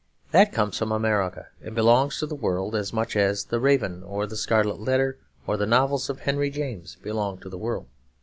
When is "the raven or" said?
3.45-4.25